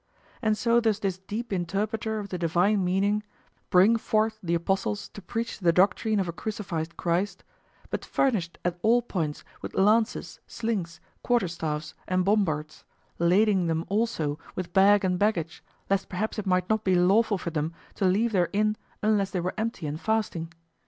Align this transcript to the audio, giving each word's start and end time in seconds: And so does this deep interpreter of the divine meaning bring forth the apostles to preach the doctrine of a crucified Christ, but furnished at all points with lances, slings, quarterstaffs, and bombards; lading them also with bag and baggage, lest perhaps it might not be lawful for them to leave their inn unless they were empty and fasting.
And 0.41 0.57
so 0.57 0.79
does 0.79 0.99
this 1.01 1.19
deep 1.19 1.53
interpreter 1.53 2.17
of 2.17 2.29
the 2.29 2.39
divine 2.39 2.83
meaning 2.83 3.21
bring 3.69 3.97
forth 3.97 4.39
the 4.41 4.55
apostles 4.55 5.09
to 5.09 5.21
preach 5.21 5.59
the 5.59 5.71
doctrine 5.71 6.19
of 6.19 6.27
a 6.27 6.31
crucified 6.31 6.97
Christ, 6.97 7.43
but 7.91 8.03
furnished 8.03 8.57
at 8.65 8.79
all 8.81 9.03
points 9.03 9.43
with 9.61 9.75
lances, 9.75 10.39
slings, 10.47 10.99
quarterstaffs, 11.23 11.93
and 12.07 12.25
bombards; 12.25 12.83
lading 13.19 13.67
them 13.67 13.85
also 13.89 14.39
with 14.55 14.73
bag 14.73 15.05
and 15.05 15.19
baggage, 15.19 15.63
lest 15.87 16.09
perhaps 16.09 16.39
it 16.39 16.47
might 16.47 16.67
not 16.67 16.83
be 16.83 16.95
lawful 16.95 17.37
for 17.37 17.51
them 17.51 17.71
to 17.93 18.05
leave 18.05 18.31
their 18.31 18.49
inn 18.53 18.77
unless 19.03 19.29
they 19.29 19.39
were 19.39 19.53
empty 19.55 19.85
and 19.85 20.01
fasting. 20.01 20.51